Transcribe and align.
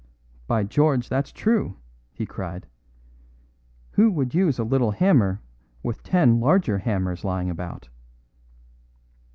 "By 0.47 0.63
George, 0.63 1.09
that's 1.09 1.31
true," 1.31 1.77
he 2.11 2.25
cried; 2.25 2.65
"who 3.91 4.09
would 4.11 4.33
use 4.33 4.57
a 4.57 4.63
little 4.63 4.89
hammer 4.89 5.41
with 5.83 6.01
ten 6.01 6.39
larger 6.39 6.79
hammers 6.79 7.23
lying 7.23 7.51
about?" 7.51 7.87